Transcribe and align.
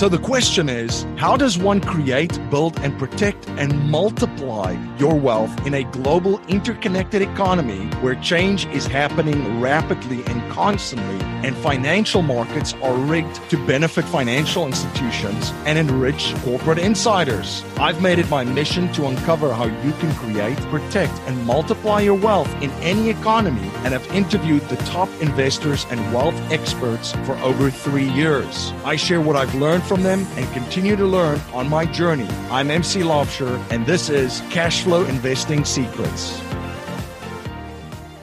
So 0.00 0.08
the 0.08 0.16
question 0.16 0.70
is 0.70 1.04
how 1.18 1.36
does 1.36 1.58
one 1.58 1.82
create, 1.82 2.40
build, 2.48 2.78
and 2.80 2.98
protect 2.98 3.46
and 3.50 3.90
multiply 3.90 4.74
your 4.96 5.14
wealth 5.14 5.66
in 5.66 5.74
a 5.74 5.84
global 5.84 6.40
interconnected 6.46 7.20
economy 7.20 7.84
where 8.00 8.14
change 8.14 8.64
is 8.68 8.86
happening 8.86 9.60
rapidly 9.60 10.24
and 10.24 10.40
constantly, 10.50 11.22
and 11.46 11.54
financial 11.56 12.22
markets 12.22 12.72
are 12.82 12.94
rigged 12.94 13.34
to 13.50 13.58
benefit 13.66 14.06
financial 14.06 14.66
institutions 14.66 15.50
and 15.66 15.78
enrich 15.78 16.34
corporate 16.44 16.78
insiders? 16.78 17.62
I've 17.76 18.00
made 18.00 18.18
it 18.18 18.30
my 18.30 18.42
mission 18.42 18.90
to 18.94 19.06
uncover 19.06 19.52
how 19.52 19.66
you 19.66 19.92
can 19.92 20.14
create, 20.14 20.56
protect, 20.70 21.12
and 21.26 21.44
multiply 21.44 22.00
your 22.00 22.14
wealth 22.14 22.50
in 22.62 22.70
any 22.80 23.10
economy 23.10 23.70
and 23.84 23.92
have 23.92 24.06
interviewed 24.14 24.62
the 24.70 24.76
top 24.76 25.10
investors 25.20 25.84
and 25.90 26.00
wealth 26.14 26.40
experts 26.50 27.12
for 27.26 27.36
over 27.40 27.70
three 27.70 28.08
years. 28.08 28.72
I 28.86 28.96
share 28.96 29.20
what 29.20 29.36
I've 29.36 29.54
learned 29.54 29.89
from 29.90 30.04
them 30.04 30.24
and 30.36 30.48
continue 30.52 30.94
to 30.94 31.04
learn 31.04 31.40
on 31.52 31.68
my 31.68 31.84
journey. 31.84 32.28
I'm 32.48 32.70
MC 32.70 33.00
Laubscher, 33.00 33.60
and 33.72 33.84
this 33.84 34.08
is 34.08 34.40
Cash 34.48 34.84
Flow 34.84 35.04
Investing 35.06 35.64
Secrets. 35.64 36.38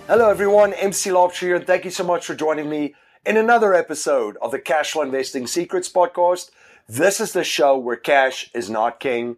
Hello, 0.07 0.29
everyone. 0.29 0.71
MC 0.71 1.09
Laubscher 1.09 1.39
here. 1.41 1.59
Thank 1.59 1.83
you 1.83 1.91
so 1.91 2.05
much 2.05 2.25
for 2.25 2.35
joining 2.35 2.69
me 2.69 2.95
in 3.25 3.35
another 3.35 3.73
episode 3.73 4.37
of 4.41 4.51
the 4.51 4.59
Cash 4.59 4.91
Flow 4.93 5.01
Investing 5.01 5.45
Secrets 5.45 5.91
podcast. 5.91 6.51
This 6.87 7.19
is 7.19 7.33
the 7.33 7.43
show 7.43 7.77
where 7.77 7.97
cash 7.97 8.49
is 8.53 8.69
not 8.69 9.01
king, 9.01 9.35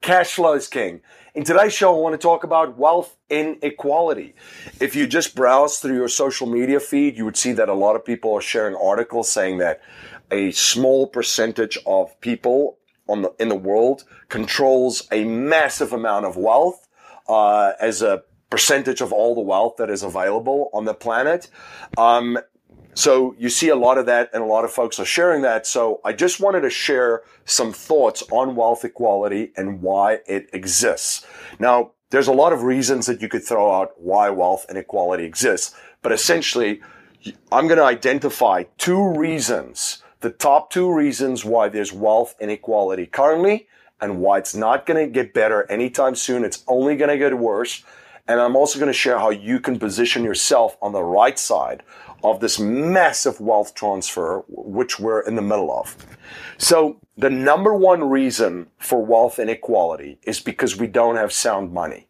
cash 0.00 0.34
flow 0.34 0.54
is 0.54 0.66
king. 0.66 1.00
In 1.38 1.44
today's 1.44 1.72
show, 1.72 1.96
I 1.96 2.00
want 2.00 2.14
to 2.14 2.18
talk 2.18 2.42
about 2.42 2.76
wealth 2.76 3.16
inequality. 3.30 4.34
If 4.80 4.96
you 4.96 5.06
just 5.06 5.36
browse 5.36 5.78
through 5.78 5.94
your 5.94 6.08
social 6.08 6.48
media 6.48 6.80
feed, 6.80 7.16
you 7.16 7.24
would 7.24 7.36
see 7.36 7.52
that 7.52 7.68
a 7.68 7.74
lot 7.74 7.94
of 7.94 8.04
people 8.04 8.34
are 8.34 8.40
sharing 8.40 8.74
articles 8.74 9.30
saying 9.30 9.58
that 9.58 9.80
a 10.32 10.50
small 10.50 11.06
percentage 11.06 11.78
of 11.86 12.20
people 12.20 12.78
on 13.08 13.22
the, 13.22 13.32
in 13.38 13.50
the 13.50 13.54
world 13.54 14.02
controls 14.28 15.06
a 15.12 15.22
massive 15.22 15.92
amount 15.92 16.26
of 16.26 16.36
wealth 16.36 16.88
uh, 17.28 17.70
as 17.78 18.02
a 18.02 18.24
percentage 18.50 19.00
of 19.00 19.12
all 19.12 19.36
the 19.36 19.40
wealth 19.40 19.76
that 19.78 19.90
is 19.90 20.02
available 20.02 20.70
on 20.72 20.86
the 20.86 20.94
planet. 20.94 21.48
Um, 21.96 22.40
so 22.98 23.36
you 23.38 23.48
see 23.48 23.68
a 23.68 23.76
lot 23.76 23.96
of 23.96 24.06
that 24.06 24.28
and 24.34 24.42
a 24.42 24.46
lot 24.46 24.64
of 24.64 24.72
folks 24.72 24.98
are 24.98 25.04
sharing 25.04 25.42
that. 25.42 25.68
So 25.68 26.00
I 26.04 26.12
just 26.12 26.40
wanted 26.40 26.62
to 26.62 26.70
share 26.70 27.22
some 27.44 27.72
thoughts 27.72 28.24
on 28.32 28.56
wealth 28.56 28.84
equality 28.84 29.52
and 29.56 29.80
why 29.80 30.18
it 30.26 30.50
exists. 30.52 31.24
Now, 31.60 31.92
there's 32.10 32.26
a 32.26 32.32
lot 32.32 32.52
of 32.52 32.64
reasons 32.64 33.06
that 33.06 33.22
you 33.22 33.28
could 33.28 33.44
throw 33.44 33.70
out 33.72 33.92
why 34.00 34.30
wealth 34.30 34.66
inequality 34.68 35.22
exists, 35.22 35.76
but 36.02 36.10
essentially 36.10 36.80
I'm 37.52 37.68
going 37.68 37.78
to 37.78 37.84
identify 37.84 38.64
two 38.78 39.16
reasons 39.16 40.02
the 40.18 40.30
top 40.30 40.72
two 40.72 40.92
reasons 40.92 41.44
why 41.44 41.68
there's 41.68 41.92
wealth 41.92 42.34
inequality 42.40 43.06
currently 43.06 43.68
and 44.00 44.20
why 44.20 44.38
it's 44.38 44.56
not 44.56 44.86
going 44.86 45.06
to 45.06 45.08
get 45.08 45.32
better 45.32 45.70
anytime 45.70 46.16
soon. 46.16 46.42
It's 46.42 46.64
only 46.66 46.96
going 46.96 47.10
to 47.10 47.16
get 47.18 47.38
worse. 47.38 47.84
And 48.28 48.40
I'm 48.40 48.56
also 48.56 48.78
going 48.78 48.92
to 48.92 48.98
share 48.98 49.18
how 49.18 49.30
you 49.30 49.58
can 49.58 49.78
position 49.78 50.22
yourself 50.22 50.76
on 50.82 50.92
the 50.92 51.02
right 51.02 51.38
side 51.38 51.82
of 52.22 52.40
this 52.40 52.58
massive 52.58 53.40
wealth 53.40 53.74
transfer, 53.74 54.44
which 54.48 55.00
we're 55.00 55.20
in 55.20 55.34
the 55.34 55.42
middle 55.42 55.72
of. 55.72 55.96
So 56.58 57.00
the 57.16 57.30
number 57.30 57.74
one 57.74 58.08
reason 58.10 58.68
for 58.78 59.04
wealth 59.04 59.38
inequality 59.38 60.18
is 60.24 60.40
because 60.40 60.76
we 60.76 60.86
don't 60.86 61.16
have 61.16 61.32
sound 61.32 61.72
money. 61.72 62.08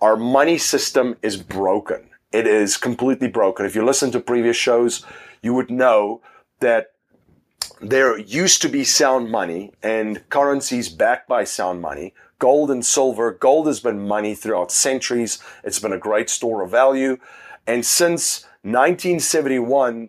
Our 0.00 0.16
money 0.16 0.58
system 0.58 1.16
is 1.22 1.36
broken. 1.36 2.08
It 2.32 2.46
is 2.46 2.78
completely 2.78 3.28
broken. 3.28 3.66
If 3.66 3.74
you 3.74 3.84
listen 3.84 4.10
to 4.12 4.20
previous 4.20 4.56
shows, 4.56 5.04
you 5.42 5.52
would 5.52 5.70
know 5.70 6.22
that 6.60 6.91
there 7.80 8.18
used 8.18 8.62
to 8.62 8.68
be 8.68 8.84
sound 8.84 9.30
money 9.30 9.72
and 9.82 10.28
currencies 10.28 10.88
backed 10.88 11.28
by 11.28 11.44
sound 11.44 11.80
money. 11.80 12.14
Gold 12.38 12.70
and 12.70 12.84
silver. 12.84 13.32
Gold 13.32 13.66
has 13.66 13.80
been 13.80 14.06
money 14.06 14.34
throughout 14.34 14.72
centuries. 14.72 15.38
It's 15.64 15.78
been 15.78 15.92
a 15.92 15.98
great 15.98 16.30
store 16.30 16.62
of 16.62 16.70
value. 16.70 17.18
And 17.66 17.84
since 17.84 18.44
1971, 18.62 20.08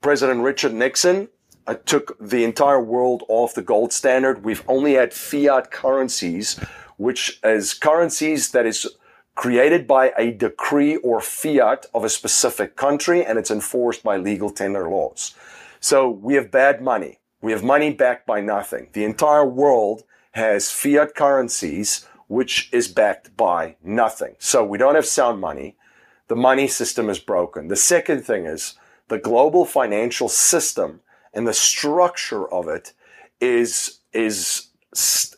President 0.00 0.40
Richard 0.40 0.74
Nixon 0.74 1.28
uh, 1.66 1.74
took 1.74 2.16
the 2.18 2.44
entire 2.44 2.80
world 2.80 3.22
off 3.28 3.54
the 3.54 3.62
gold 3.62 3.92
standard. 3.92 4.44
We've 4.44 4.64
only 4.68 4.94
had 4.94 5.14
fiat 5.14 5.70
currencies, 5.70 6.58
which 6.96 7.38
is 7.44 7.74
currencies 7.74 8.50
that 8.50 8.66
is 8.66 8.86
created 9.34 9.86
by 9.86 10.12
a 10.18 10.30
decree 10.30 10.96
or 10.96 11.20
fiat 11.20 11.86
of 11.94 12.04
a 12.04 12.08
specific 12.10 12.76
country 12.76 13.24
and 13.24 13.38
it's 13.38 13.50
enforced 13.50 14.02
by 14.02 14.16
legal 14.16 14.50
tender 14.50 14.88
laws. 14.88 15.34
So 15.82 16.08
we 16.08 16.34
have 16.34 16.52
bad 16.52 16.80
money. 16.80 17.18
We 17.40 17.50
have 17.50 17.64
money 17.64 17.92
backed 17.92 18.24
by 18.24 18.40
nothing. 18.40 18.90
The 18.92 19.04
entire 19.04 19.44
world 19.44 20.04
has 20.30 20.70
fiat 20.70 21.16
currencies, 21.16 22.06
which 22.28 22.72
is 22.72 22.86
backed 22.86 23.36
by 23.36 23.74
nothing. 23.82 24.36
So 24.38 24.64
we 24.64 24.78
don't 24.78 24.94
have 24.94 25.06
sound 25.06 25.40
money. 25.40 25.76
The 26.28 26.36
money 26.36 26.68
system 26.68 27.10
is 27.10 27.18
broken. 27.18 27.66
The 27.66 27.74
second 27.74 28.22
thing 28.22 28.46
is 28.46 28.74
the 29.08 29.18
global 29.18 29.64
financial 29.64 30.28
system 30.28 31.00
and 31.34 31.48
the 31.48 31.52
structure 31.52 32.48
of 32.48 32.68
it 32.68 32.92
is, 33.40 33.98
is, 34.12 34.68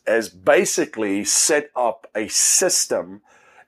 as 0.06 0.28
basically 0.28 1.24
set 1.24 1.70
up 1.74 2.06
a 2.14 2.28
system 2.28 3.22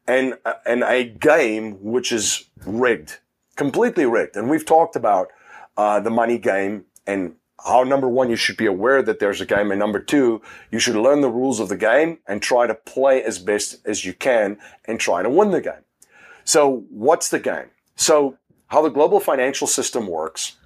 and, 0.06 0.34
and 0.66 0.82
a 0.82 1.04
game 1.04 1.82
which 1.82 2.12
is 2.12 2.44
rigged, 2.66 3.18
completely 3.56 4.04
rigged. 4.04 4.36
And 4.36 4.50
we've 4.50 4.66
talked 4.66 4.94
about 4.94 5.30
uh, 5.76 6.00
the 6.00 6.10
money 6.10 6.38
game 6.38 6.84
and 7.06 7.34
how 7.64 7.82
number 7.82 8.08
one, 8.08 8.30
you 8.30 8.36
should 8.36 8.56
be 8.56 8.66
aware 8.66 9.02
that 9.02 9.18
there's 9.18 9.40
a 9.40 9.46
game. 9.46 9.70
And 9.70 9.78
number 9.78 9.98
two, 9.98 10.42
you 10.70 10.78
should 10.78 10.94
learn 10.94 11.20
the 11.20 11.30
rules 11.30 11.58
of 11.58 11.68
the 11.68 11.76
game 11.76 12.18
and 12.26 12.40
try 12.40 12.66
to 12.66 12.74
play 12.74 13.22
as 13.22 13.38
best 13.38 13.78
as 13.86 14.04
you 14.04 14.12
can 14.12 14.58
and 14.84 15.00
try 15.00 15.22
to 15.22 15.30
win 15.30 15.50
the 15.50 15.60
game. 15.60 15.84
So 16.44 16.84
what's 16.90 17.28
the 17.30 17.40
game? 17.40 17.70
So 17.96 18.38
how 18.68 18.82
the 18.82 18.88
global 18.88 19.20
financial 19.20 19.66
system 19.66 20.06
works 20.06 20.56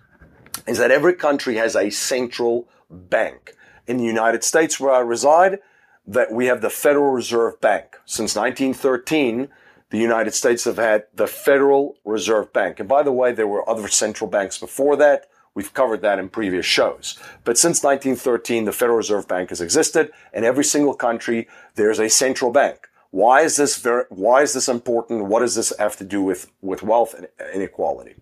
is 0.67 0.79
that 0.79 0.91
every 0.91 1.15
country 1.15 1.57
has 1.57 1.77
a 1.77 1.91
central 1.91 2.69
bank. 2.91 3.55
In 3.87 3.97
the 3.97 4.05
United 4.05 4.45
States 4.45 4.79
where 4.79 4.93
I 4.93 5.01
reside, 5.01 5.59
that 6.07 6.33
we 6.33 6.47
have 6.47 6.61
the 6.61 6.71
Federal 6.71 7.13
Reserve 7.13 7.61
Bank. 7.61 7.97
Since 8.05 8.37
1913, 8.37 9.49
the 9.91 9.99
United 9.99 10.35
States 10.35 10.65
have 10.65 10.77
had 10.79 11.05
the 11.15 11.27
Federal 11.27 11.97
Reserve 12.05 12.53
Bank. 12.53 12.81
And 12.81 12.89
by 12.89 13.03
the 13.03 13.13
way, 13.13 13.33
there 13.33 13.47
were 13.47 13.69
other 13.69 13.89
central 13.89 14.31
banks 14.31 14.57
before 14.57 14.97
that. 14.97 15.27
We've 15.55 15.75
covered 15.75 16.01
that 16.03 16.21
in 16.21 16.29
previous 16.29 16.65
shows. 16.65 17.19
But 17.45 17.59
since 17.59 17.83
1913, 17.83 18.65
the 18.65 18.73
Federal 18.73 18.99
Reserve 18.99 19.27
Bank 19.27 19.49
has 19.49 19.61
existed. 19.61 20.13
In 20.33 20.45
every 20.45 20.65
single 20.65 20.95
country, 20.95 21.49
there's 21.75 21.99
a 21.99 22.09
central 22.09 22.53
bank. 22.53 22.89
Why 23.11 23.41
is 23.43 23.57
this 23.57 23.77
very, 23.79 24.05
why 24.11 24.43
is 24.43 24.53
this 24.53 24.69
important? 24.69 25.25
What 25.25 25.41
does 25.41 25.57
this 25.57 25.73
have 25.79 25.97
to 25.97 26.05
do 26.05 26.23
with, 26.23 26.51
with 26.63 26.85
wealth 26.85 27.17
inequality? 27.53 28.15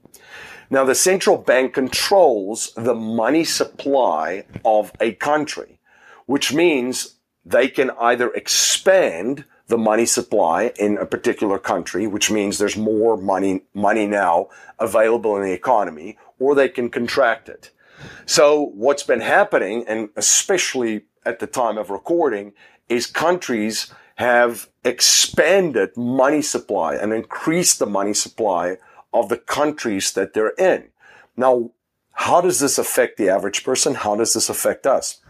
Now, 0.71 0.85
the 0.85 0.95
central 0.95 1.37
bank 1.37 1.75
controls 1.75 2.73
the 2.75 2.95
money 2.95 3.45
supply 3.45 4.45
of 4.65 4.93
a 5.01 5.13
country, 5.13 5.81
which 6.25 6.53
means 6.55 7.17
they 7.45 7.69
can 7.69 7.91
either 7.99 8.31
expand 8.33 9.45
the 9.69 9.79
money 9.79 10.07
supply 10.07 10.73
in 10.79 10.99
a 10.99 11.07
particular 11.07 11.59
country, 11.59 12.07
which 12.07 12.31
means 12.31 12.59
there's 12.59 12.77
more 12.77 13.17
money, 13.17 13.63
money 13.75 14.07
now 14.07 14.49
available 14.79 15.37
in 15.37 15.43
the 15.43 15.53
economy, 15.53 16.19
or 16.39 16.55
they 16.55 16.69
can 16.69 16.91
contract 16.91 17.49
it. 17.49 17.71
So 18.27 18.73
what's 18.75 19.03
been 19.03 19.21
happening, 19.21 19.85
and 19.87 20.09
especially 20.17 21.05
at 21.25 21.39
the 21.39 21.47
time 21.47 21.79
of 21.79 21.91
recording, 21.91 22.53
is 22.89 23.07
countries 23.07 23.93
have 24.17 24.69
expanded 24.85 25.97
money 25.97 26.43
supply 26.43 26.95
and 26.95 27.13
increased 27.13 27.79
the 27.79 27.87
money 27.87 28.15
supply 28.15 28.79
of 29.13 29.29
the 29.29 29.37
countries 29.37 30.13
that 30.13 30.33
they're 30.33 30.55
in. 30.59 30.89
Now, 31.37 31.71
how 32.13 32.41
does 32.41 32.59
this 32.59 32.79
affect 32.79 33.17
the 33.17 33.29
average 33.29 33.63
person? 33.63 33.95
How 33.95 34.17
does 34.17 34.35
this 34.35 34.49
affect 34.49 34.87
us? 34.87 35.21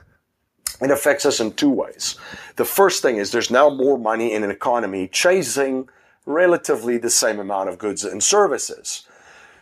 It 0.80 0.90
affects 0.90 1.26
us 1.26 1.40
in 1.40 1.52
two 1.52 1.70
ways. 1.70 2.16
The 2.56 2.64
first 2.64 3.02
thing 3.02 3.16
is 3.16 3.30
there's 3.30 3.50
now 3.50 3.68
more 3.68 3.98
money 3.98 4.32
in 4.32 4.44
an 4.44 4.50
economy 4.50 5.08
chasing 5.08 5.88
relatively 6.26 6.98
the 6.98 7.10
same 7.10 7.40
amount 7.40 7.68
of 7.68 7.78
goods 7.78 8.04
and 8.04 8.22
services. 8.22 9.06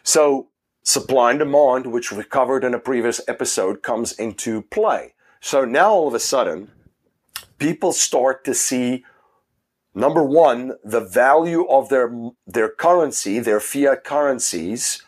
So 0.03 0.49
supply 0.83 1.31
and 1.31 1.39
demand, 1.39 1.87
which 1.87 2.13
we 2.13 2.25
covered 2.25 2.65
in 2.65 2.75
a 2.75 2.79
previous 2.79 3.21
episode, 3.29 3.83
comes 3.83 4.13
into 4.13 4.63
play. 4.63 5.15
So 5.41 5.65
now 5.65 5.93
all 5.93 6.09
of 6.09 6.15
a 6.15 6.21
sudden, 6.21 6.71
people 7.59 7.93
start 7.93 8.45
to 8.45 8.55
see 8.55 9.05
number 9.95 10.23
one, 10.23 10.75
the 10.85 11.01
value 11.01 11.67
of 11.69 11.89
their, 11.89 12.13
their 12.47 12.69
currency, 12.69 13.39
their 13.39 13.61
fiat 13.61 14.05
currencies 14.05 15.03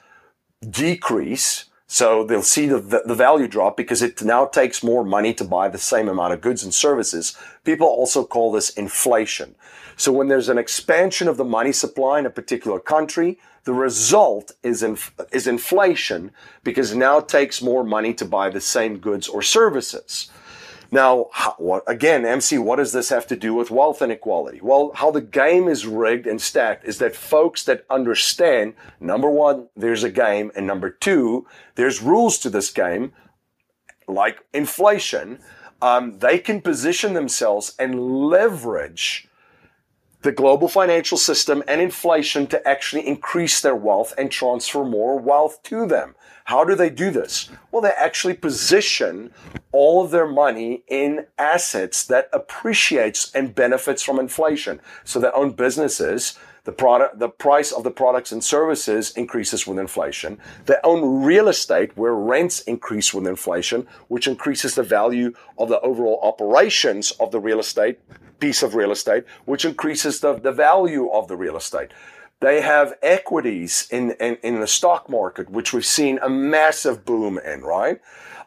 decrease 0.68 1.66
So 1.90 2.22
they'll 2.22 2.42
see 2.42 2.66
the, 2.66 2.78
the 2.78 3.14
value 3.14 3.48
drop 3.48 3.76
because 3.76 4.02
it 4.02 4.22
now 4.22 4.44
takes 4.44 4.84
more 4.84 5.02
money 5.02 5.32
to 5.32 5.42
buy 5.42 5.68
the 5.68 5.78
same 5.78 6.06
amount 6.06 6.34
of 6.34 6.42
goods 6.42 6.62
and 6.62 6.72
services. 6.72 7.34
People 7.64 7.86
also 7.86 8.24
call 8.24 8.52
this 8.52 8.68
inflation. 8.70 9.54
So 9.96 10.12
when 10.12 10.28
there's 10.28 10.50
an 10.50 10.58
expansion 10.58 11.28
of 11.28 11.38
the 11.38 11.44
money 11.44 11.72
supply 11.72 12.18
in 12.18 12.26
a 12.26 12.30
particular 12.30 12.78
country, 12.78 13.38
the 13.64 13.72
result 13.72 14.52
is, 14.62 14.82
inf- 14.82 15.14
is 15.32 15.46
inflation 15.46 16.30
because 16.62 16.94
now 16.94 17.18
it 17.18 17.28
takes 17.28 17.62
more 17.62 17.82
money 17.82 18.12
to 18.14 18.24
buy 18.26 18.50
the 18.50 18.60
same 18.60 18.98
goods 18.98 19.26
or 19.26 19.40
services. 19.40 20.30
Now, 20.90 21.26
how, 21.32 21.54
what, 21.58 21.84
again, 21.86 22.24
MC, 22.24 22.56
what 22.56 22.76
does 22.76 22.92
this 22.92 23.10
have 23.10 23.26
to 23.26 23.36
do 23.36 23.52
with 23.52 23.70
wealth 23.70 24.00
inequality? 24.00 24.60
Well, 24.62 24.92
how 24.94 25.10
the 25.10 25.20
game 25.20 25.68
is 25.68 25.86
rigged 25.86 26.26
and 26.26 26.40
stacked 26.40 26.86
is 26.86 26.98
that 26.98 27.14
folks 27.14 27.64
that 27.64 27.84
understand, 27.90 28.74
number 28.98 29.30
one, 29.30 29.68
there's 29.76 30.02
a 30.02 30.10
game, 30.10 30.50
and 30.56 30.66
number 30.66 30.88
two, 30.88 31.46
there's 31.74 32.02
rules 32.02 32.38
to 32.38 32.50
this 32.50 32.70
game, 32.70 33.12
like 34.06 34.38
inflation, 34.54 35.40
um, 35.82 36.18
they 36.18 36.38
can 36.38 36.62
position 36.62 37.12
themselves 37.12 37.74
and 37.78 38.00
leverage 38.28 39.27
the 40.22 40.32
global 40.32 40.68
financial 40.68 41.16
system 41.16 41.62
and 41.68 41.80
inflation 41.80 42.46
to 42.48 42.66
actually 42.66 43.06
increase 43.06 43.60
their 43.60 43.76
wealth 43.76 44.12
and 44.18 44.30
transfer 44.30 44.84
more 44.84 45.18
wealth 45.18 45.62
to 45.64 45.86
them. 45.86 46.14
How 46.44 46.64
do 46.64 46.74
they 46.74 46.90
do 46.90 47.10
this? 47.10 47.50
Well, 47.70 47.82
they 47.82 47.92
actually 47.96 48.34
position 48.34 49.32
all 49.70 50.04
of 50.04 50.10
their 50.10 50.26
money 50.26 50.82
in 50.88 51.26
assets 51.38 52.04
that 52.06 52.28
appreciates 52.32 53.30
and 53.32 53.54
benefits 53.54 54.02
from 54.02 54.18
inflation. 54.18 54.80
So 55.04 55.20
they 55.20 55.28
own 55.28 55.52
businesses. 55.52 56.38
The 56.64 56.72
product, 56.72 57.18
the 57.18 57.28
price 57.28 57.70
of 57.70 57.84
the 57.84 57.90
products 57.90 58.32
and 58.32 58.42
services 58.42 59.12
increases 59.12 59.66
with 59.66 59.78
inflation. 59.78 60.38
They 60.66 60.76
own 60.84 61.22
real 61.22 61.48
estate 61.48 61.96
where 61.96 62.14
rents 62.14 62.60
increase 62.60 63.14
with 63.14 63.26
inflation, 63.26 63.86
which 64.08 64.26
increases 64.26 64.74
the 64.74 64.82
value 64.82 65.34
of 65.58 65.68
the 65.68 65.80
overall 65.80 66.18
operations 66.22 67.12
of 67.12 67.30
the 67.30 67.40
real 67.40 67.60
estate 67.60 68.00
piece 68.40 68.62
of 68.62 68.74
real 68.74 68.92
estate, 68.92 69.24
which 69.44 69.64
increases 69.64 70.20
the, 70.20 70.34
the 70.34 70.52
value 70.52 71.10
of 71.10 71.28
the 71.28 71.36
real 71.36 71.56
estate. 71.56 71.90
They 72.40 72.60
have 72.60 72.94
equities 73.02 73.88
in, 73.90 74.12
in, 74.12 74.38
in 74.42 74.60
the 74.60 74.68
stock 74.68 75.08
market, 75.08 75.50
which 75.50 75.72
we've 75.72 75.84
seen 75.84 76.20
a 76.22 76.28
massive 76.28 77.04
boom 77.04 77.38
in, 77.38 77.62
right? 77.62 78.00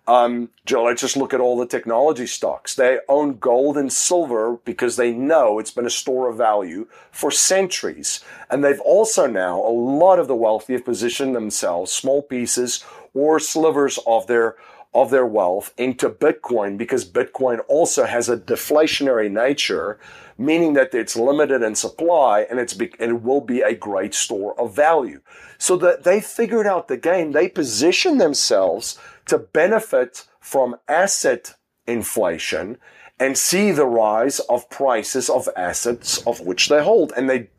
Um, 0.07 0.49
Joe, 0.65 0.85
let's 0.85 1.01
just 1.01 1.15
look 1.15 1.33
at 1.33 1.39
all 1.39 1.57
the 1.57 1.67
technology 1.67 2.25
stocks. 2.25 2.73
They 2.73 2.99
own 3.07 3.37
gold 3.37 3.77
and 3.77 3.91
silver 3.91 4.57
because 4.65 4.95
they 4.95 5.11
know 5.11 5.59
it's 5.59 5.71
been 5.71 5.85
a 5.85 5.91
store 5.91 6.29
of 6.29 6.37
value 6.37 6.87
for 7.11 7.31
centuries. 7.31 8.23
And 8.49 8.63
they've 8.63 8.79
also 8.79 9.27
now, 9.27 9.59
a 9.59 9.69
lot 9.69 10.19
of 10.19 10.27
the 10.27 10.35
wealthy 10.35 10.73
have 10.73 10.85
positioned 10.85 11.35
themselves, 11.35 11.91
small 11.91 12.23
pieces 12.23 12.83
or 13.13 13.39
slivers 13.39 13.99
of 14.07 14.27
their 14.27 14.55
of 14.93 15.09
their 15.09 15.25
wealth 15.25 15.73
into 15.77 16.09
Bitcoin 16.09 16.77
because 16.77 17.09
Bitcoin 17.09 17.59
also 17.67 18.05
has 18.05 18.27
a 18.27 18.37
deflationary 18.37 19.31
nature 19.31 19.99
meaning 20.41 20.73
that 20.73 20.93
it's 20.93 21.15
limited 21.15 21.61
in 21.61 21.75
supply 21.75 22.41
and 22.49 22.59
it's 22.59 22.73
be, 22.73 22.91
and 22.99 23.11
it 23.11 23.21
will 23.21 23.41
be 23.41 23.61
a 23.61 23.75
great 23.75 24.13
store 24.13 24.59
of 24.59 24.75
value. 24.75 25.21
So 25.57 25.77
that 25.77 26.03
they 26.03 26.19
figured 26.19 26.65
out 26.65 26.87
the 26.87 26.97
game, 26.97 27.31
they 27.31 27.47
position 27.47 28.17
themselves 28.17 28.97
to 29.27 29.37
benefit 29.37 30.25
from 30.39 30.77
asset 30.87 31.53
inflation 31.85 32.77
and 33.19 33.37
see 33.37 33.71
the 33.71 33.85
rise 33.85 34.39
of 34.39 34.69
prices 34.69 35.29
of 35.29 35.47
assets 35.55 36.25
of 36.25 36.39
which 36.41 36.69
they 36.69 36.83
hold 36.83 37.13
and 37.15 37.29
they 37.29 37.49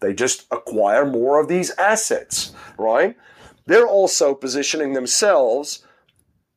they 0.00 0.12
just 0.12 0.44
acquire 0.50 1.06
more 1.06 1.40
of 1.40 1.48
these 1.48 1.70
assets, 1.78 2.52
right? 2.76 3.16
They're 3.64 3.88
also 3.88 4.34
positioning 4.34 4.92
themselves 4.92 5.85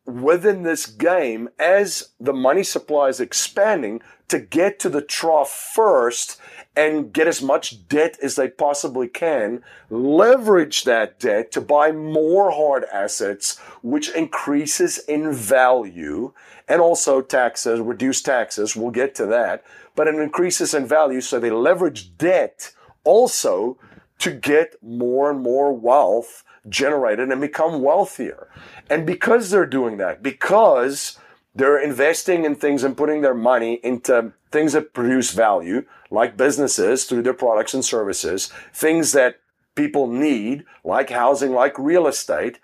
within 0.10 0.64
this 0.64 0.86
game 0.86 1.50
as 1.60 2.10
the 2.20 2.34
money 2.34 2.64
supply 2.64 3.08
is 3.08 3.20
expanding 3.20 4.02
to 4.28 4.40
get 4.40 4.80
to 4.80 4.90
the 4.90 5.02
trough 5.02 5.50
first 5.50 6.40
and 6.76 7.12
get 7.12 7.28
as 7.28 7.42
much 7.42 7.88
debt 7.88 8.18
as 8.22 8.36
they 8.36 8.48
possibly 8.48 9.08
can, 9.08 9.64
leverage 9.90 10.84
that 10.84 11.20
debt 11.20 11.52
to 11.52 11.60
buy 11.60 11.92
more 11.92 12.52
hard 12.52 12.86
assets, 12.86 13.58
which 13.82 14.10
increases 14.16 15.00
in 15.00 15.34
value 15.34 16.32
and 16.68 16.80
also 16.80 17.22
taxes, 17.22 17.80
reduce 17.80 18.22
taxes. 18.22 18.76
We'll 18.76 18.92
get 18.92 19.16
to 19.16 19.26
that, 19.26 19.64
but 19.96 20.08
it 20.08 20.16
increases 20.16 20.74
in 20.74 20.86
value. 20.86 21.22
So 21.22 21.40
they 21.40 21.52
leverage 21.52 22.16
debt 22.18 22.72
also 23.04 23.78
to 24.20 24.32
get 24.32 24.76
more 24.82 25.32
and 25.32 25.42
more 25.42 25.74
wealth 25.74 26.44
generated 26.68 27.30
and 27.30 27.42
become 27.42 27.82
wealthier. 27.82 28.48
And 28.90 29.06
because 29.06 29.50
they're 29.50 29.66
doing 29.66 29.98
that, 29.98 30.22
because 30.22 31.18
they're 31.56 31.82
investing 31.82 32.46
in 32.46 32.56
things 32.56 32.84
and 32.84 32.96
putting 32.96 33.22
their 33.22 33.34
money 33.34 33.80
into 33.84 34.34
things 34.52 34.74
that 34.74 34.94
produce 34.94 35.32
value, 35.32 35.86
like 36.12 36.38
businesses 36.38 37.06
through 37.06 37.24
their 37.24 37.34
products 37.34 37.74
and 37.74 37.84
services, 37.84 38.52
things 38.74 39.12
that 39.14 39.40
people 39.76 40.08
need, 40.08 40.66
like 40.84 41.10
housing, 41.10 41.52
like 41.52 41.78
real 41.80 42.08
estate, 42.08 42.60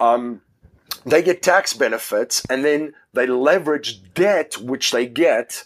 um, 0.00 0.42
they 1.04 1.22
get 1.22 1.42
tax 1.42 1.72
benefits 1.72 2.42
and 2.50 2.64
then 2.64 2.92
they 3.12 3.26
leverage 3.26 4.02
debt, 4.14 4.58
which 4.58 4.90
they 4.90 5.06
get 5.06 5.64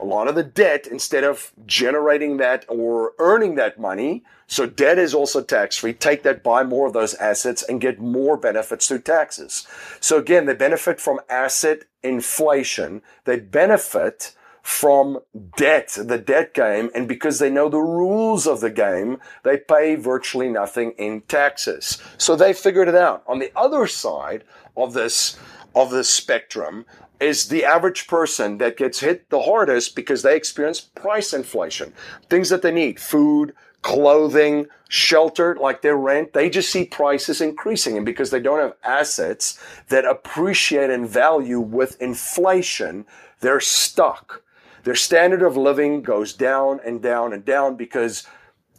a 0.00 0.04
lot 0.04 0.28
of 0.28 0.34
the 0.34 0.44
debt 0.44 0.86
instead 0.86 1.24
of 1.24 1.52
generating 1.66 2.36
that 2.36 2.64
or 2.68 3.12
earning 3.18 3.56
that 3.56 3.78
money. 3.78 4.24
So 4.46 4.66
debt 4.66 4.98
is 4.98 5.14
also 5.14 5.42
tax 5.42 5.76
free. 5.76 5.92
Take 5.92 6.22
that, 6.22 6.42
buy 6.42 6.62
more 6.62 6.86
of 6.86 6.92
those 6.92 7.14
assets 7.14 7.62
and 7.62 7.80
get 7.80 7.98
more 7.98 8.36
benefits 8.36 8.88
through 8.88 9.00
taxes. 9.00 9.66
So 10.00 10.18
again, 10.18 10.46
they 10.46 10.54
benefit 10.54 11.00
from 11.00 11.20
asset 11.28 11.84
inflation. 12.02 13.02
They 13.24 13.38
benefit 13.38 14.34
from 14.62 15.20
debt, 15.56 15.96
the 15.98 16.18
debt 16.18 16.54
game. 16.54 16.90
And 16.94 17.08
because 17.08 17.38
they 17.38 17.50
know 17.50 17.68
the 17.68 17.78
rules 17.78 18.46
of 18.46 18.60
the 18.60 18.70
game, 18.70 19.18
they 19.42 19.56
pay 19.56 19.96
virtually 19.96 20.48
nothing 20.48 20.92
in 20.92 21.22
taxes. 21.22 21.98
So 22.18 22.36
they 22.36 22.52
figured 22.52 22.88
it 22.88 22.94
out. 22.94 23.22
On 23.26 23.38
the 23.38 23.50
other 23.56 23.86
side 23.86 24.44
of 24.76 24.92
this, 24.92 25.38
of 25.74 25.90
this 25.90 26.10
spectrum 26.10 26.84
is 27.20 27.48
the 27.48 27.64
average 27.64 28.06
person 28.06 28.58
that 28.58 28.76
gets 28.76 29.00
hit 29.00 29.28
the 29.30 29.42
hardest 29.42 29.96
because 29.96 30.22
they 30.22 30.36
experience 30.36 30.80
price 30.80 31.32
inflation. 31.32 31.92
Things 32.28 32.48
that 32.48 32.62
they 32.62 32.70
need, 32.70 33.00
food, 33.00 33.54
clothing, 33.82 34.66
shelter, 34.88 35.56
like 35.56 35.82
their 35.82 35.96
rent, 35.96 36.32
they 36.32 36.50
just 36.50 36.70
see 36.70 36.84
prices 36.84 37.40
increasing. 37.40 37.96
And 37.96 38.06
because 38.06 38.30
they 38.30 38.40
don't 38.40 38.60
have 38.60 38.74
assets 38.82 39.62
that 39.88 40.04
appreciate 40.04 40.90
in 40.90 41.06
value 41.06 41.60
with 41.60 42.00
inflation, 42.00 43.04
they're 43.40 43.60
stuck. 43.60 44.42
Their 44.84 44.94
standard 44.94 45.42
of 45.42 45.56
living 45.56 46.02
goes 46.02 46.32
down 46.32 46.80
and 46.84 47.02
down 47.02 47.32
and 47.32 47.44
down 47.44 47.76
because 47.76 48.26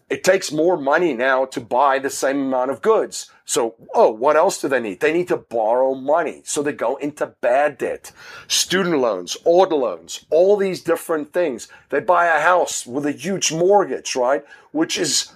it 0.09 0.23
takes 0.23 0.51
more 0.51 0.77
money 0.77 1.13
now 1.13 1.45
to 1.45 1.61
buy 1.61 2.00
the 2.00 2.09
same 2.09 2.39
amount 2.39 2.71
of 2.71 2.81
goods. 2.81 3.31
So, 3.45 3.75
oh, 3.94 4.11
what 4.11 4.35
else 4.35 4.61
do 4.61 4.67
they 4.67 4.79
need? 4.79 5.00
They 5.00 5.13
need 5.13 5.27
to 5.29 5.38
borrow 5.38 5.95
money. 5.95 6.41
So 6.45 6.61
they 6.61 6.71
go 6.71 6.97
into 6.97 7.27
bad 7.41 7.77
debt, 7.77 8.11
student 8.47 9.00
loans, 9.00 9.38
auto 9.44 9.75
loans, 9.77 10.25
all 10.29 10.56
these 10.56 10.81
different 10.81 11.33
things. 11.33 11.68
They 11.89 11.99
buy 11.99 12.28
a 12.28 12.42
house 12.42 12.85
with 12.85 13.06
a 13.06 13.11
huge 13.11 13.51
mortgage, 13.51 14.16
right? 14.16 14.44
Which 14.71 14.97
is 14.97 15.31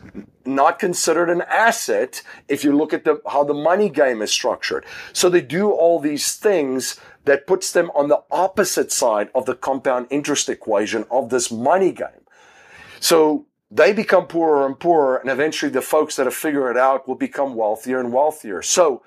not 0.45 0.79
considered 0.79 1.29
an 1.29 1.41
asset 1.41 2.21
if 2.47 2.63
you 2.63 2.75
look 2.75 2.93
at 2.93 3.03
the, 3.03 3.19
how 3.27 3.43
the 3.43 3.53
money 3.53 3.89
game 3.89 4.21
is 4.21 4.31
structured. 4.31 4.85
So 5.11 5.29
they 5.29 5.41
do 5.41 5.71
all 5.71 5.99
these 5.99 6.35
things 6.35 6.99
that 7.25 7.47
puts 7.47 7.71
them 7.71 7.89
on 7.95 8.09
the 8.09 8.21
opposite 8.29 8.91
side 8.91 9.29
of 9.33 9.45
the 9.45 9.55
compound 9.55 10.07
interest 10.09 10.49
equation 10.49 11.05
of 11.09 11.29
this 11.29 11.51
money 11.51 11.91
game. 11.91 12.23
So 12.99 13.47
they 13.73 13.91
become 13.91 14.27
poorer 14.27 14.67
and 14.67 14.79
poorer, 14.79 15.17
and 15.17 15.31
eventually 15.31 15.71
the 15.71 15.81
folks 15.81 16.15
that 16.15 16.27
have 16.27 16.35
figured 16.35 16.75
it 16.75 16.79
out 16.79 17.07
will 17.07 17.15
become 17.15 17.55
wealthier 17.55 17.99
and 17.99 18.13
wealthier. 18.13 18.61
So 18.61 19.01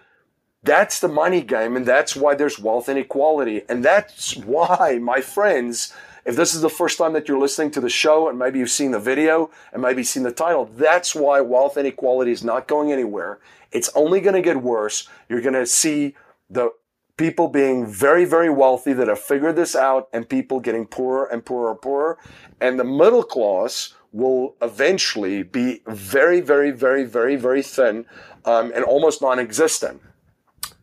that's 0.65 0.99
the 0.99 1.09
money 1.09 1.41
game, 1.41 1.77
and 1.77 1.87
that's 1.87 2.17
why 2.17 2.35
there's 2.35 2.59
wealth 2.59 2.89
inequality. 2.89 3.63
And 3.69 3.85
that's 3.85 4.37
why, 4.37 4.99
my 5.01 5.21
friends, 5.21 5.95
if 6.25 6.35
this 6.35 6.53
is 6.53 6.63
the 6.63 6.69
first 6.69 6.99
time 6.99 7.13
that 7.13 7.29
you're 7.29 7.39
listening 7.39 7.71
to 7.73 7.81
the 7.81 7.89
show, 7.89 8.29
and 8.29 8.37
maybe 8.37 8.59
you've 8.59 8.71
seen 8.71 8.91
the 8.91 8.99
video 8.99 9.51
and 9.73 9.81
maybe 9.81 10.03
seen 10.03 10.25
the 10.25 10.33
title, 10.33 10.65
that's 10.65 11.15
why 11.15 11.41
wealth 11.41 11.77
inequality 11.77 12.33
is 12.33 12.43
not 12.43 12.67
going 12.67 12.91
anywhere. 12.91 13.39
It's 13.71 13.91
only 13.95 14.21
going 14.21 14.35
to 14.35 14.43
get 14.43 14.61
worse. 14.61 15.09
You're 15.29 15.43
going 15.43 15.55
to 15.55 15.67
see 15.67 16.17
the 16.51 16.71
people 17.17 17.49
being 17.49 17.87
very, 17.87 18.25
very 18.25 18.51
wealthy 18.51 18.93
that 18.93 19.09
have 19.09 19.21
figured 19.21 19.57
this 19.57 19.75
out, 19.75 20.09
and 20.13 20.29
people 20.29 20.61
getting 20.61 20.87
poorer 20.87 21.27
and 21.27 21.45
poorer 21.45 21.71
and 21.71 21.81
poorer. 21.81 22.19
And 22.61 22.79
the 22.79 22.85
middle 22.85 23.23
class, 23.23 23.95
will 24.17 24.57
eventually 24.63 25.43
be 25.43 25.83
very, 25.87 26.41
very, 26.41 26.71
very, 26.71 27.05
very, 27.05 27.37
very 27.37 27.63
thin 27.63 28.07
um, 28.47 28.73
and 28.75 28.83
almost 28.83 29.21
non-existent. 29.21 30.01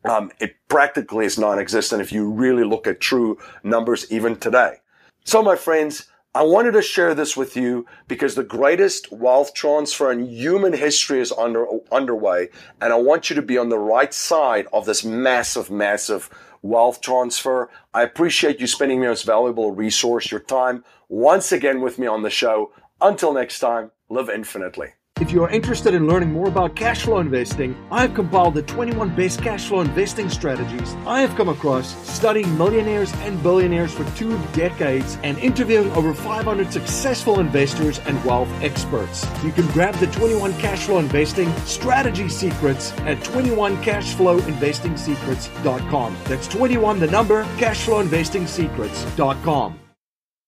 Um, 0.05 0.31
it 0.39 0.55
practically 0.67 1.25
is 1.25 1.39
non-existent 1.39 1.99
if 1.99 2.11
you 2.11 2.29
really 2.29 2.63
look 2.63 2.85
at 2.85 2.99
true 2.99 3.39
numbers 3.63 4.05
even 4.11 4.35
today. 4.35 4.75
So, 5.23 5.41
my 5.41 5.55
friends, 5.55 6.05
I 6.35 6.41
wanted 6.41 6.71
to 6.71 6.81
share 6.81 7.13
this 7.13 7.37
with 7.37 7.55
you 7.55 7.85
because 8.07 8.33
the 8.33 8.43
greatest 8.43 9.11
wealth 9.11 9.53
transfer 9.53 10.11
in 10.11 10.25
human 10.25 10.73
history 10.73 11.19
is 11.19 11.31
under, 11.31 11.67
underway. 11.91 12.49
And 12.81 12.91
I 12.91 12.95
want 12.95 13.29
you 13.29 13.35
to 13.35 13.43
be 13.43 13.59
on 13.59 13.69
the 13.69 13.77
right 13.77 14.11
side 14.11 14.65
of 14.73 14.87
this 14.87 15.03
massive, 15.03 15.69
massive 15.69 16.31
wealth 16.63 17.01
transfer. 17.01 17.69
I 17.93 18.01
appreciate 18.01 18.59
you 18.59 18.65
spending 18.65 18.99
your 18.99 19.11
most 19.11 19.27
valuable 19.27 19.75
resource, 19.75 20.31
your 20.31 20.39
time, 20.39 20.83
once 21.07 21.51
again 21.51 21.81
with 21.81 21.99
me 21.99 22.07
on 22.07 22.23
the 22.23 22.31
show. 22.31 22.71
Until 22.99 23.33
next 23.33 23.59
time, 23.59 23.91
live 24.09 24.27
infinitely. 24.27 24.93
If 25.21 25.31
you 25.31 25.43
are 25.43 25.49
interested 25.51 25.93
in 25.93 26.07
learning 26.07 26.33
more 26.33 26.47
about 26.47 26.75
cash 26.75 27.03
flow 27.03 27.19
investing, 27.19 27.77
I 27.91 28.01
have 28.01 28.15
compiled 28.15 28.55
the 28.55 28.63
21 28.63 29.15
best 29.15 29.43
cash 29.43 29.67
flow 29.67 29.81
investing 29.81 30.27
strategies 30.27 30.95
I 31.05 31.21
have 31.21 31.35
come 31.35 31.49
across 31.49 31.93
studying 32.09 32.57
millionaires 32.57 33.13
and 33.17 33.43
billionaires 33.43 33.93
for 33.93 34.05
two 34.17 34.39
decades 34.53 35.19
and 35.21 35.37
interviewing 35.37 35.91
over 35.91 36.15
500 36.15 36.73
successful 36.73 37.39
investors 37.39 37.99
and 37.99 38.25
wealth 38.25 38.49
experts. 38.63 39.27
You 39.43 39.51
can 39.51 39.67
grab 39.67 39.93
the 39.95 40.07
21 40.07 40.53
cash 40.53 40.85
flow 40.85 40.97
investing 40.97 41.55
strategy 41.59 42.27
secrets 42.27 42.91
at 43.01 43.19
21cashflowinvestingsecrets.com. 43.19 46.17
That's 46.25 46.47
21 46.47 46.99
the 46.99 47.07
number 47.07 47.43
cashflowinvestingsecrets.com. 47.43 49.82